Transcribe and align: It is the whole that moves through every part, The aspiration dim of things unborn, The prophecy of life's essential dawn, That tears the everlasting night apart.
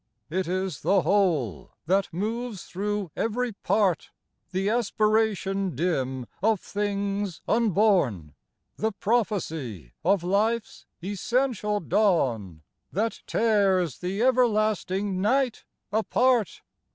It 0.31 0.47
is 0.47 0.81
the 0.81 1.03
whole 1.03 1.73
that 1.85 2.11
moves 2.11 2.63
through 2.63 3.11
every 3.15 3.51
part, 3.53 4.09
The 4.49 4.67
aspiration 4.67 5.75
dim 5.75 6.25
of 6.41 6.59
things 6.59 7.41
unborn, 7.47 8.33
The 8.77 8.93
prophecy 8.93 9.93
of 10.03 10.23
life's 10.23 10.87
essential 11.03 11.79
dawn, 11.81 12.63
That 12.91 13.21
tears 13.27 13.99
the 13.99 14.23
everlasting 14.23 15.21
night 15.21 15.65
apart. 15.91 16.63